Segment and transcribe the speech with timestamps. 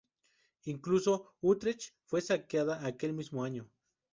[0.63, 3.69] Incluso Utrecht fue saqueada aquel mismo año.